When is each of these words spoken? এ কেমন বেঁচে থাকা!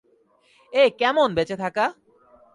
এ 0.73 0.83
কেমন 0.99 1.29
বেঁচে 1.37 1.55
থাকা! 1.55 1.85